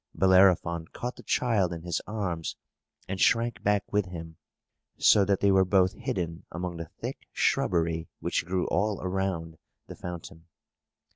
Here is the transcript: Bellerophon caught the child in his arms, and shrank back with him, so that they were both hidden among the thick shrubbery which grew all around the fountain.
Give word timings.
Bellerophon 0.15 0.87
caught 0.87 1.15
the 1.15 1.21
child 1.21 1.71
in 1.71 1.83
his 1.83 2.01
arms, 2.07 2.55
and 3.07 3.21
shrank 3.21 3.61
back 3.61 3.83
with 3.93 4.07
him, 4.07 4.37
so 4.97 5.23
that 5.25 5.41
they 5.41 5.51
were 5.51 5.63
both 5.63 5.93
hidden 5.93 6.43
among 6.51 6.77
the 6.77 6.89
thick 7.01 7.27
shrubbery 7.31 8.07
which 8.19 8.43
grew 8.43 8.65
all 8.69 8.99
around 9.03 9.59
the 9.85 9.95
fountain. 9.95 10.47